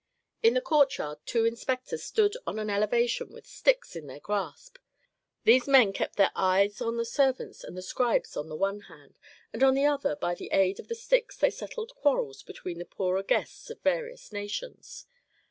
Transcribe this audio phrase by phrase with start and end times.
[0.41, 4.79] In the courtyard two inspectors stood on an elevation with sticks in their grasp;
[5.43, 9.19] these men kept their eyes on the servants and the scribes on the one hand,
[9.53, 12.85] and on the other by the aid of the sticks they settled quarrels between the
[12.85, 15.05] poorer guests of various nations.